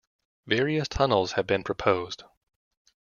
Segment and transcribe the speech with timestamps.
[0.47, 2.23] Various tunnels have been proposed.